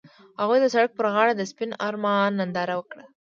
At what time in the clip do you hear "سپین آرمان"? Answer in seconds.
1.51-2.31